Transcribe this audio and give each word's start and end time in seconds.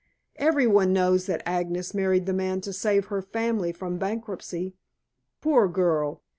Every 0.37 0.65
one 0.65 0.93
knows 0.93 1.27
that 1.27 1.43
Agnes 1.47 1.93
married 1.93 2.25
the 2.25 2.33
man 2.33 2.59
to 2.61 2.73
save 2.73 3.05
her 3.05 3.21
family 3.21 3.71
from 3.71 3.99
bankruptcy. 3.99 4.73
Poor 5.41 5.67
girl!" 5.67 6.23